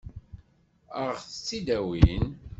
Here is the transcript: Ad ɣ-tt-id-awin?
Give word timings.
Ad 1.01 1.09
ɣ-tt-id-awin? 1.15 2.27